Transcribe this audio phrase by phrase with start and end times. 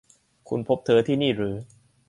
[0.49, 1.55] คุณพบเธอที่นี่หรือ